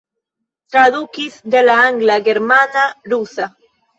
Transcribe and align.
Tradukis 0.75 1.35
de 1.55 1.61
la 1.67 1.75
angla, 1.89 2.17
germana, 2.31 2.87
rusa. 3.13 3.51